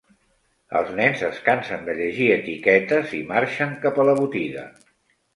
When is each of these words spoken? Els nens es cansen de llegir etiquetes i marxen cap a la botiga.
Els 0.77 0.87
nens 0.99 1.19
es 1.27 1.41
cansen 1.49 1.83
de 1.89 1.93
llegir 1.99 2.29
etiquetes 2.35 3.13
i 3.19 3.19
marxen 3.33 3.75
cap 3.85 4.01
a 4.01 4.07
la 4.11 4.17
botiga. 4.21 4.65